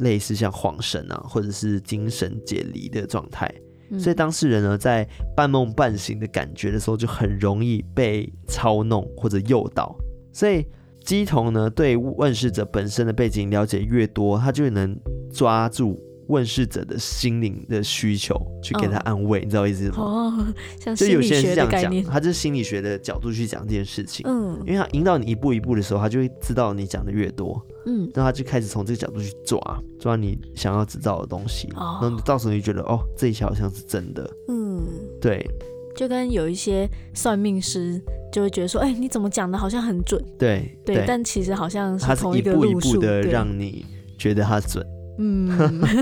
[0.00, 3.50] 类似像恍神啊，或者是精神解离的状态。
[3.98, 9.96] 所以当事人呢，在半梦半醒的感觉的时候，就很容易被操弄或者诱导。
[10.30, 10.62] 所以
[11.06, 14.94] 乩童呢，对问事者本身的背景了解越多，他就能
[15.32, 19.40] 抓住问世者的心灵的需求，去给他安慰。
[19.40, 19.94] 哦、你知道意思吗？
[19.98, 20.46] 哦，
[20.80, 24.24] 像心理学的概念，他就是心理学的角度去讲这件事情。
[24.28, 27.64] 嗯，因为他引导你一步一步的时候，他就会知道你讲的越多。
[27.86, 29.60] 嗯，那他就开始从这个角度去抓
[30.00, 34.28] 抓你想要知道的东西，哦、然后到时候你就觉得哦，这一切好像是真的。
[34.48, 34.82] 嗯，
[35.20, 35.48] 对，
[35.94, 40.20] 就跟有一些算命师就会觉得说，哎，你怎么讲的好像很准？
[40.36, 43.86] 对对，但其实好像是同一个路数，他是一步一步的让你
[44.18, 44.84] 觉得他准。
[45.18, 45.50] 嗯，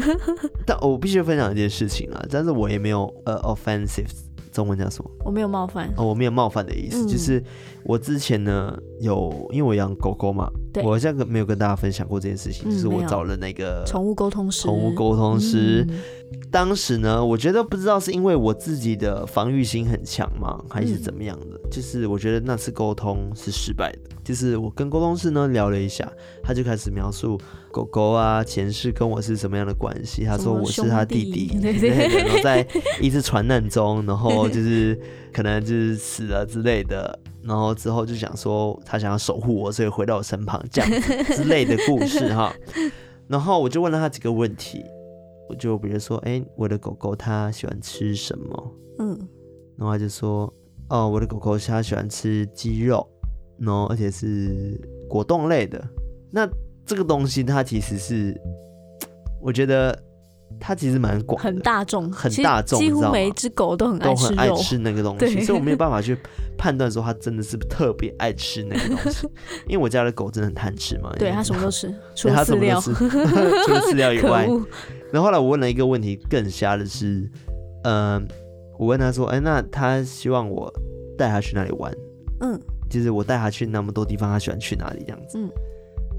[0.67, 4.11] 但我必须分享一件事情啊，但是我也没有呃 offensive。
[4.53, 5.11] 中文叫什么？
[5.25, 7.43] 我没有冒犯哦，我没有冒犯的意思，嗯、就是
[7.83, 15.85] 我之前呢有，因为我养狗狗嘛，对我好像没有跟大家分享过这件事情，嗯、就是我找了那个宠物沟通师，宠物沟通师。
[15.89, 15.99] 嗯、
[16.53, 23.99] 当时呢，我觉得不知道是因为我自己的防御心很强嘛，还是怎么样的，嗯、就是我觉得那次沟通是失败的。
[24.23, 26.09] 就是我跟沟通师呢聊了一下，
[26.45, 27.37] 他就开始描述
[27.75, 30.25] 狗狗啊前世跟我是什么样的关系。
[30.25, 32.65] 他说我是他弟弟， 对对对，然后在
[33.01, 34.97] 一次传难中，然后就是
[35.33, 42.55] 可能就是死了之类的，然后之后就想说他想要守护我，所以回到我身旁这样子之类的故事哈。
[43.27, 44.85] 然后我就问了他几个问题，
[45.49, 48.73] 我就比如说，哎，我的狗狗它喜欢吃什么？
[49.01, 49.19] 嗯，
[49.77, 50.53] 然后他就说，
[50.91, 53.05] 哦，我的狗狗它喜欢吃鸡肉。
[53.57, 55.83] 然后而且是果冻类的。
[56.33, 56.45] 那
[56.87, 58.39] 这个东西它其实是，
[59.41, 59.97] 我觉得
[60.61, 66.17] 它其实蛮广，很大众，很大众，几乎每一只狗都很爱吃，都很爱吃那个东西，所以我没有办法去
[66.57, 69.27] 判断说它真的是特别爱吃那个东西。
[69.67, 74.47] 因为我家的狗真的很贪吃嘛，对，它什么都吃， 除了饲料， 除了饲料以外。
[74.47, 74.63] 恶
[75.13, 77.31] 然后后来我问了一个问题，更瞎的是，
[77.85, 78.23] 嗯、呃，
[78.79, 80.73] 我问他说，哎，那他希望我
[81.17, 81.93] 带他去哪里玩？
[82.41, 82.61] 嗯。
[82.91, 85.39] 就是我带他去那么多地方，他喜欢去哪里这样子。
[85.39, 85.51] 嗯，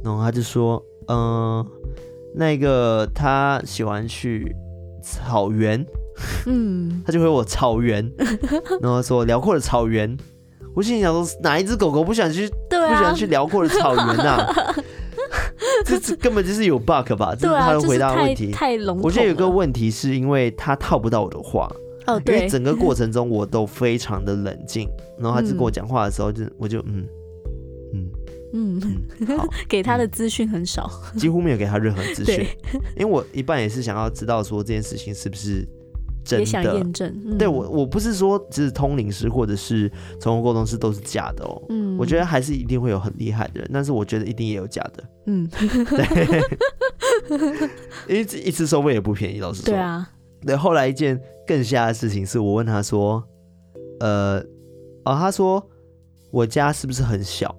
[0.05, 1.65] 然后他就说，嗯、呃，
[2.35, 4.55] 那个他喜欢去
[5.03, 5.83] 草原，
[6.45, 8.09] 嗯，他就回我草原，
[8.81, 10.15] 然后说辽阔的草原。
[10.75, 14.75] 我心里想说，哪一只狗狗不想去，对啊、不想去辽阔的草原呐、啊？
[15.85, 17.33] 这这根本就是有 bug 吧？
[17.33, 18.51] 这是他的回答问题。
[18.51, 19.05] 太笼统。
[19.05, 21.67] 我觉得有个问题是因为他套不到我的话。
[22.05, 22.35] 哦，对。
[22.35, 24.87] 因为整个过程中我都非常的冷静，
[25.17, 27.05] 然后他就跟我讲话的时候就，就我就嗯
[28.57, 28.79] 嗯
[29.37, 32.47] 好， 给他的资讯很少，几乎没有给他任何资讯。
[32.95, 35.67] 因为我一半也是想要知道说这件事情是不是
[36.23, 36.39] 真的。
[36.39, 37.13] 也想验证。
[37.25, 39.91] 嗯、对我，我不是说只是通灵师或者是
[40.21, 41.61] 宠物沟通师都是假的哦。
[41.67, 41.97] 嗯。
[41.97, 45.03] 我觉得还是一定会有很厉害的人，但是我觉得一定也有假的。
[45.25, 45.45] 嗯。
[45.49, 46.41] 对。
[48.07, 49.73] 因为一次收费也不便宜，老实说。
[49.73, 50.09] 对啊。
[50.45, 53.21] 对，后来一件更瞎的事情是我问他说
[53.99, 54.37] ：“呃，
[55.03, 55.61] 哦，他说
[56.31, 57.53] 我家是不是很小？”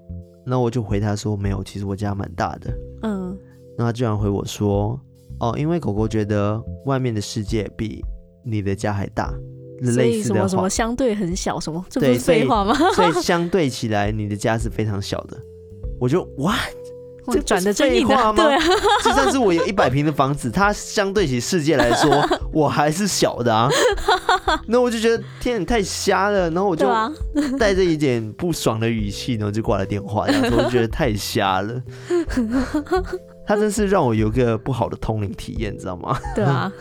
[0.47, 3.37] 那我就回他说：“没有，其实我家蛮大的。”嗯，
[3.77, 4.99] 那他居然回我说
[5.41, 8.05] ：“哦，因为狗狗觉得外面的世界比
[8.45, 9.35] 你的家还大。”
[9.95, 12.75] 类似的话，什么什么相对很小，什么这不是废话吗？
[12.95, 15.37] 所以，所以相对起来，你的家是非常小的。
[16.01, 16.57] 我就 what？
[17.33, 18.45] 这转的真废话吗？
[18.45, 18.61] 对啊，
[19.05, 23.69] 就算是我有一百平的房子，它相对起世界来说， 我还是小的啊。
[24.67, 26.51] 那我就觉得天，你太瞎了。
[26.51, 26.87] 然后我就
[27.59, 30.27] 带着一点不爽的语气，然后就挂了电话。
[30.27, 31.83] 然后我就觉得太瞎了。
[33.47, 36.19] 他真是让我有个不好的通灵体验，你知道吗？
[36.35, 36.73] 对啊。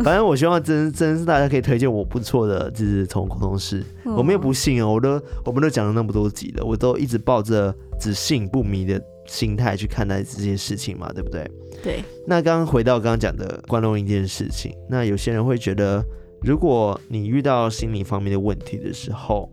[0.00, 3.82] 反正我希望真真是大家可以推荐我不错的，就是宠物沟通师。
[4.04, 11.50] 我没有不信哦，我都我们都讲了那么多集了，我都一直抱着只信不迷的心态去看待这件事情嘛，对不对？
[11.82, 12.04] 对。
[12.26, 16.04] 那刚刚回到刚刚讲的关录音这件事情，那有些人会觉得，
[16.42, 19.50] 如果你遇到心理方面的问题的时候，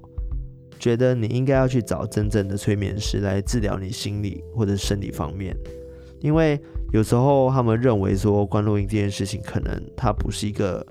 [0.80, 5.56] 觉得你应该要去找真正的催眠师来治疗你心理或者生理方面，
[6.20, 6.60] 因为
[6.92, 10.86] 有时候他们认为说关录音这件事情可能它不是一个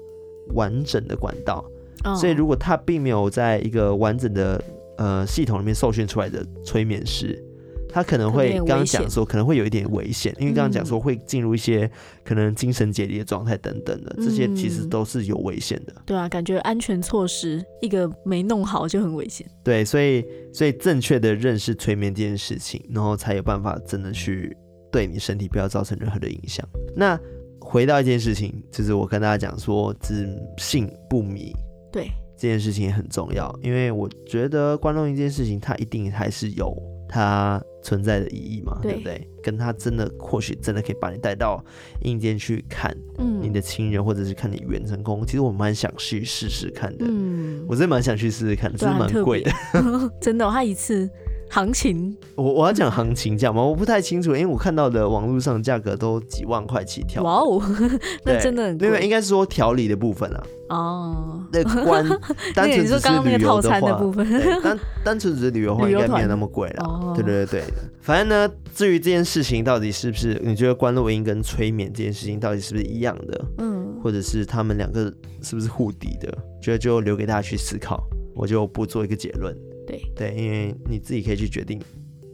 [0.54, 1.64] 完整的管道，
[2.04, 4.62] 哦、所以如果他并没有在一个完整的
[4.96, 7.42] 呃系统里面受训出来的催眠师。
[7.92, 11.90] 他可能会刚刚讲说可能会有一点危险，因为刚刚讲说会进入一些
[12.24, 15.94] 可能精神解离的状态等等的，这些其实都是有危险的。
[16.06, 19.46] 对啊，感觉安全措施一个没弄好就很危险。
[19.62, 24.56] 对，所以所以正确的认识催眠这件事情，然后才有办法真的去
[24.90, 26.66] 对你身体不要造成任何的影响。
[26.96, 27.18] 那
[27.60, 30.28] 回到一件事情，就是我跟大家讲说，只
[30.58, 31.52] 信不迷。
[31.92, 36.74] 对，这件事情也很重要，因为我觉得观众一件事情，它一定还是有
[37.12, 39.28] 它存在的意义嘛，对，对不对？
[39.42, 41.62] 跟他真的或许真的可以把你带到
[42.00, 42.96] 阴间去看，
[43.42, 45.26] 你的亲人，嗯、或者是看你远程工。
[45.26, 49.50] 其实我蛮想去试试看的，嗯，我真的蛮想去试试看的，真的蛮贵的，
[50.22, 51.10] 真的，他一次。
[51.52, 53.62] 行情，我我要讲行情价吗？
[53.62, 57.22] 我不太清楚，因为我看到的网络上价格都几万块起跳。
[57.22, 57.62] 哇哦，
[58.24, 58.88] 那真的很贵。
[58.88, 60.42] 因为应该是说调理的部分啊。
[60.70, 62.02] 哦，那关
[62.56, 64.26] 单纯只是旅游的话，部分
[64.62, 66.84] 单单纯只是旅游的话，应该没有那么贵了。
[66.84, 67.64] 哦、对对对对，
[68.00, 73.44] 反正呢，至于这件事情到底是不是，你觉得关录音跟催眠这件事情到底是不是一样的？
[73.58, 75.12] 嗯，或者是他们两个
[75.42, 76.32] 是不是互抵的？
[76.62, 78.02] 觉得就留给大家去思考，
[78.34, 79.54] 我就不做一个结论。
[79.86, 81.80] 对对，因为你自己可以去决定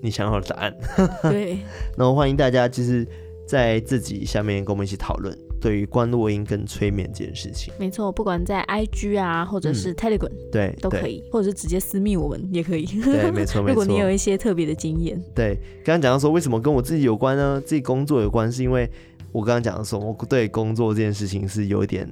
[0.03, 0.75] 你想要的答案。
[1.31, 1.59] 对，
[1.97, 3.07] 然后欢迎大家就是
[3.47, 7.73] 在自己下面跟我们一起讨论对于观落音跟催眠这件事情。
[7.79, 12.85] 没错，不管在 IG 啊，或者是 Telegram，嗯，对，都可以，或者是直接私密我们也可以。
[12.87, 13.75] 对，没错 没错。
[13.75, 17.61] 如果你有一些特别的经验，对，刚刚讲到说为什么跟我自己有关呢？
[17.65, 18.89] 自己工作有关，是因为
[19.33, 22.09] 我刚刚讲的说我对工作这件事情是有一点。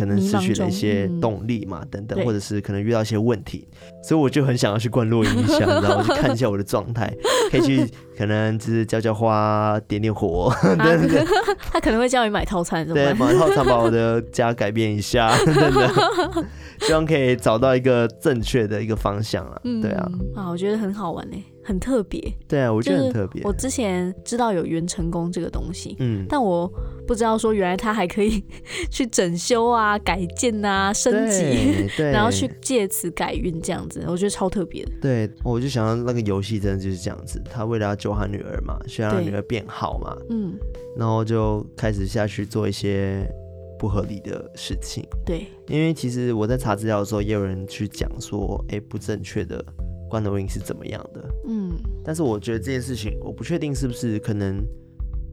[0.00, 3.68] 可能失去了一些动力嘛，等等，或者是可能遇到一些问题，
[4.02, 7.14] 所以我就很想要去灌落阴一下， 然后去看一下我的状态，
[7.52, 7.86] 可以去
[8.16, 11.26] 可能就是浇浇花、点点火，等等。
[11.70, 16.46] 他可能会叫你买套餐，对，买套餐把我的家改变一下，等等。
[16.80, 21.36] 希望可以找到一个正确的一个方向啊，对啊，啊，我觉得很好玩呢。
[21.62, 23.42] 很特别，对啊，我觉得很特别。
[23.44, 26.66] 我之前知道有元成功这个东西，嗯，但我
[27.06, 28.42] 不知道说原来它还可以
[28.90, 34.92] 去整修啊、改建啊、升级，然后去借此改运这样子，我觉得超特别的。
[35.02, 40.58] 对，我就想到那个游戏真的就是这样子，他为了要救他女儿嘛，需要让女儿变好嘛，嗯，
[40.96, 43.30] 然后就开始下去做一些
[43.78, 45.06] 不合理的事情。
[45.24, 49.62] 对，因为其实我在查资料的时候，也有人去讲说，哎，不正确的。
[50.10, 51.24] 观落阴是怎么样的？
[51.46, 54.62] 嗯，但是我觉得这件事情，我不确定是不是可能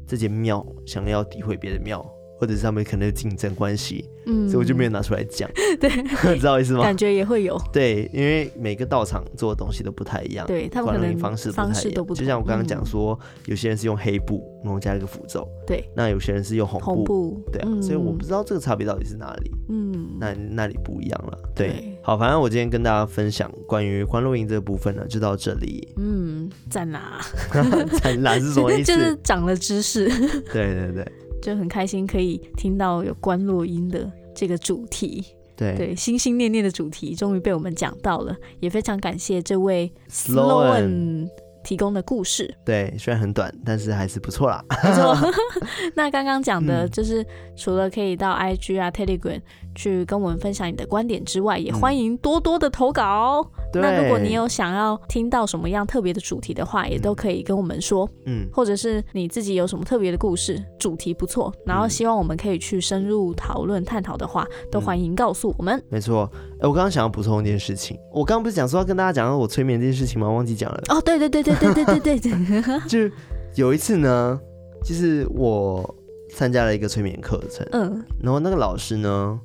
[0.08, 2.00] 这间庙想要诋毁别的庙，
[2.38, 5.50] 或者是他们可能有竞争关系，嗯，所以我就没有拿出来讲。
[5.80, 5.90] 对，
[6.38, 6.84] 知道意思吗？
[6.84, 7.60] 感觉也会有。
[7.74, 12.22] 对，因为每个道场做的东西都不太一样，对他们可能方式方式都不同。
[12.22, 15.84] 就像我刚刚讲说，有些人是用黑布，然后加一个符咒，对。
[15.96, 17.70] 那有些人是用红布，红布，对啊。
[17.82, 21.38] 所以我不知道这个差别到底是哪里，嗯，那那里不一样了。
[21.56, 25.88] 对，好，反正我今天跟大家分享关于欢乐营这个部分呢，就到这里。
[25.98, 27.20] 嗯，赞啦，
[28.02, 28.94] 赞啦是什么意思？
[28.94, 30.08] 就是长了知识。
[30.54, 31.06] 对对对。
[31.42, 35.24] 就很开心可以听到有关落音的这个主题，
[35.56, 41.28] 对对，心心念念的主题终于被我们讲到了，也非常感谢这位 Sloan
[41.64, 42.56] 提供的故事。
[42.64, 44.64] 对，虽然很短，但是还是不错啦。
[44.84, 45.16] 没错。
[45.96, 47.26] 那刚刚讲的就是
[47.56, 49.42] 除了可以到 IG 啊、Telegram
[49.78, 53.48] 去跟我们分享你的观点之外，也欢迎多多的投稿。
[53.74, 65.82] 那如果你有想要听到什么样特别的主题的话，也都可以跟我们说，嗯，或者是你自己有什么特别的故事，主题不错，然后希望我们可以去深入讨论探讨的话，都欢迎告诉我们。
[65.90, 66.28] 没错，
[66.60, 70.28] 哎，我刚刚想要补充一件事情，我刚刚不是讲说要跟大家讲我催眠这件事情吗？
[70.28, 70.82] 忘记讲了。
[70.90, 73.16] 哦，对对对对对对对对对， 就
[73.56, 74.40] 有一次呢，
[74.84, 75.96] 就是我
[76.34, 79.40] 参加了一个催眠课程，嗯，然后那个老师呢。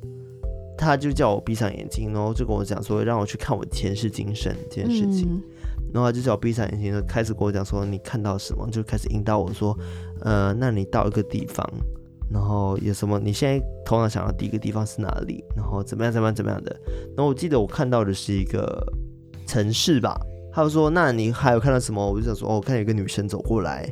[0.76, 5.28] 他就叫我闭上眼睛，然后就跟我讲说，让我去看我前世今生这件事情。
[5.30, 5.42] 嗯、
[5.92, 8.68] 然后他就叫我闭上眼睛，就开始跟我讲说，你看到什么？
[8.70, 9.76] 就开始引导我说，
[10.20, 11.66] 呃，那你到一个地方，
[12.30, 13.18] 然后有什么？
[13.18, 15.44] 你现在头脑想到第一个地方是哪里？
[15.56, 16.12] 然后怎么样？
[16.12, 16.34] 怎么样？
[16.34, 16.74] 怎么样的？
[17.16, 18.84] 然后我记得我看到的是一个
[19.46, 20.18] 城市吧。
[20.54, 22.06] 他就说，那你还有看到什么？
[22.06, 23.88] 我就想说，哦，我看有一个女生走过来，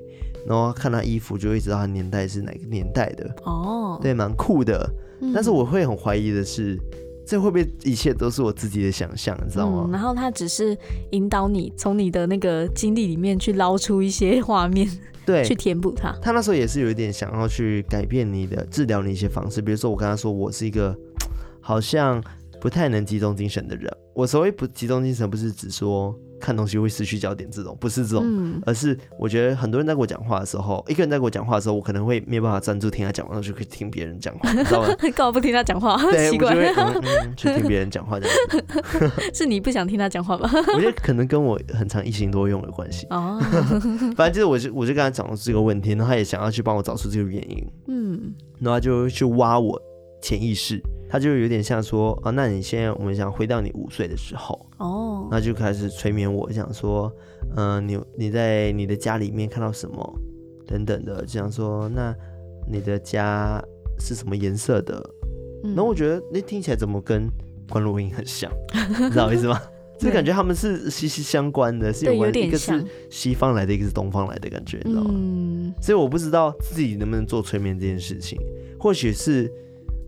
[0.50, 3.32] 然后看他衣服，就会知道他年代是哪个年代的。
[3.44, 4.92] 哦，对，蛮酷的。
[5.32, 6.76] 但是我会很怀疑的是，
[7.24, 9.84] 这会不会一切都是我自己的想象，你知道吗？
[9.86, 10.76] 嗯，然后他只是
[11.12, 14.90] 引导你从你的那个经历里面去捞出一些画面，
[15.24, 16.10] 对，去填补它。
[16.20, 20.92] 他那时候也是有一点想要去改变你的治疗你一些方式，比如说我跟他说我是一个
[21.62, 22.20] 好像
[22.60, 23.88] 不太能集中精神的人。
[24.14, 26.12] 我所谓不集中精神，不是指说。
[26.40, 34.88] 看东西会失去焦点，这种不是这种，嗯、而是我觉得很多人在跟我讲话的时候，一个人在跟我讲话的时候，我可能会没有办法专注听他讲话，我就可以听别人讲话，你知道吗？
[35.14, 35.96] 干嘛不听他讲话？
[36.10, 39.10] 对，奇怪，我就会、嗯嗯、去听别人讲话这样子。
[39.34, 40.50] 是你不想听他讲话吧？
[40.74, 43.06] 我觉得可能跟我很常一心多用有关系。
[43.10, 43.38] 哦，
[44.16, 47.66] 反正就是我就我就跟他讲了这个问题，然后他也想要去帮我找出这个原因。
[47.88, 49.80] 嗯，然后他就去挖我
[50.22, 50.80] 潜意识。
[51.10, 57.12] 他就有点像说啊，那你现在我们想回到你五岁的时候哦，那就开始催眠我，想说，
[57.56, 60.20] 嗯、呃，你你在你的家里面看到什么
[60.64, 62.14] 等等的，就想说，那
[62.70, 63.60] 你的家
[63.98, 65.04] 是什么颜色的？
[65.64, 67.28] 然后我觉得那听起来怎么跟
[67.68, 68.48] 观落音很像，
[69.02, 69.60] 你知道我意思吗？
[69.98, 75.10] 就感觉他们是息息相关的，是有关，一个是西方来的，一个是东方来的感觉，你知道吗？
[75.12, 78.38] 嗯，所以我不知道自己能不能做催眠这件事情，
[78.78, 79.52] 或许是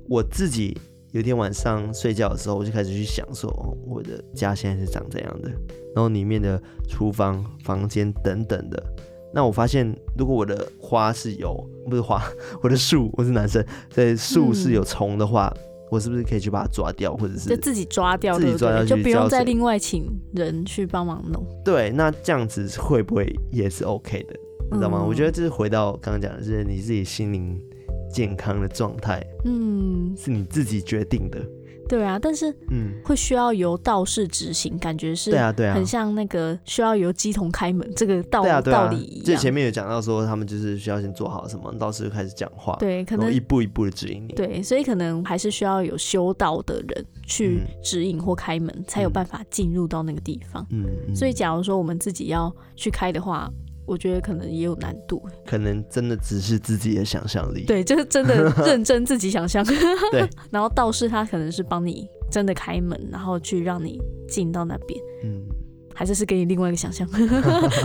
[0.09, 0.79] 我自己。
[1.13, 5.51] 有一天晚上睡觉的时候，我就开始去想说，哦，我的家现在是长怎样的，
[5.95, 8.83] 然后里面的厨房、房间等等的。
[9.35, 11.55] 那我发现，如果我的花是有，
[11.89, 12.23] 不是花，
[12.63, 21.45] 我的树，我是男生，所以树是有虫的话，嗯，我是不是可以去把它抓掉，或者是就自己抓掉，自己抓掉就不用再另外请人去帮忙弄。
[21.63, 24.35] 对，那这样子会不会也是 OK 的？
[24.71, 25.01] 你知道吗？
[25.03, 27.61] 嗯，我觉得这是回到刚刚讲的，是你自己心灵。
[28.13, 31.41] 健康的状态，嗯，是你自己决定的，
[31.89, 39.25] 对啊，但是，嗯，会需要由道士执行，感觉是，对啊，对啊，很像那个需要由鸡童开门这个道道理一样。
[39.25, 50.67] 这前面有讲到说，他们就是需要先做好什么，道士就开始讲话，对，可能一步一步的指引你，对，所以可能还是需要有修道的人去指引或开门，才有办法进入到那个地方。
[50.71, 53.51] 嗯，所以假如说我们自己要去开的话。
[53.93, 57.65] 我觉得可能也有难度，可能真的只是自己的想象力。
[57.67, 59.63] 对，就是真的 认真自己想象。
[60.11, 64.99] 对， 然后道士他可能是帮你真的开门，然后去让你进到那边。
[65.25, 65.45] 嗯，
[65.95, 67.07] 还是是给你另外一个想象，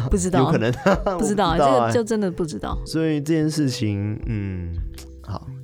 [0.10, 0.72] 不知道，有可能
[1.20, 2.82] 不知道，这个就真的不知道。
[2.86, 4.72] 所以这件事情，嗯，
[5.04, 5.17] 好，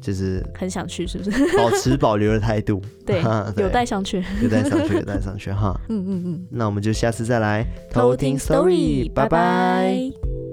[0.04, 1.32] 就是很想去，是不是？
[1.58, 3.24] 保持保留的态度， 对，
[3.58, 5.80] 有待商榷，有待商榷，有待商榷哈。
[5.88, 10.53] 嗯嗯嗯，那我们就下次再来偷听 story，拜拜。